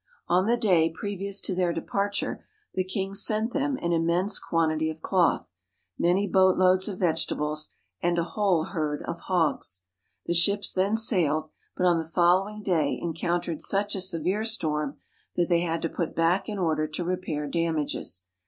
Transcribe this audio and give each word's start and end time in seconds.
On 0.27 0.47
the 0.47 0.57
day 0.57 0.89
previous 0.89 1.39
to 1.41 1.53
their 1.53 1.71
departure 1.71 2.43
the 2.73 2.83
king 2.83 3.13
sent 3.13 3.53
them 3.53 3.77
an 3.83 3.93
immense 3.93 4.39
quantity 4.39 4.89
of 4.89 5.03
cloth, 5.03 5.53
many 5.95 6.25
boat 6.25 6.57
loads 6.57 6.87
of 6.87 6.97
vegetables, 6.97 7.75
and 8.01 8.17
a 8.17 8.23
whole 8.23 8.63
herd 8.63 9.03
of 9.03 9.19
hogs. 9.19 9.81
The 10.25 10.33
ships 10.33 10.73
then 10.73 10.97
sailed, 10.97 11.49
but 11.77 11.85
on 11.85 11.99
the 11.99 12.03
following 12.03 12.63
day 12.63 12.97
encountered 12.99 13.61
such 13.61 13.93
a 13.93 14.01
severe 14.01 14.43
storm 14.43 14.97
that 15.35 15.49
they 15.49 15.61
had 15.61 15.83
to 15.83 15.87
put 15.89 16.15
back 16.15 16.49
in 16.49 16.57
order 16.57 16.87
to 16.87 17.03
repair 17.03 17.45
damages. 17.45 18.23